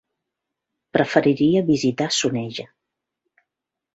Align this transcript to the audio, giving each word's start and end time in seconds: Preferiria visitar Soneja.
Preferiria 0.97 1.61
visitar 1.67 2.09
Soneja. 2.19 2.65